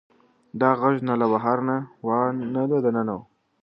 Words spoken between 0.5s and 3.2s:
دا غږ نه له بهر نه و او نه له دننه نه.